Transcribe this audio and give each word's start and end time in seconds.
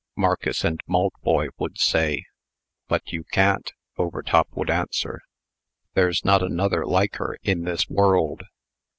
Marcus 0.15 0.63
and 0.63 0.81
Maltboy 0.87 1.49
would 1.59 1.77
say. 1.77 2.25
"But 2.87 3.11
you 3.13 3.23
can't," 3.25 3.71
Overtop 3.99 4.47
would 4.55 4.71
answer. 4.71 5.21
"There's 5.93 6.25
not 6.25 6.41
another 6.41 6.87
like 6.87 7.17
her 7.17 7.37
in 7.43 7.65
this 7.65 7.87
world." 7.87 8.41